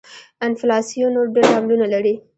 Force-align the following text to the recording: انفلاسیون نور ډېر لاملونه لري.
انفلاسیون 0.45 1.11
نور 1.15 1.27
ډېر 1.35 1.45
لاملونه 1.51 1.85
لري. 1.93 2.15